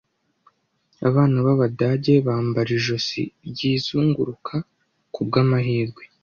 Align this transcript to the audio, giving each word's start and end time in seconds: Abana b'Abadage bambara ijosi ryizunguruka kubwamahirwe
Abana 1.07 1.37
b'Abadage 1.45 2.13
bambara 2.27 2.69
ijosi 2.77 3.21
ryizunguruka 3.47 4.55
kubwamahirwe 5.13 6.03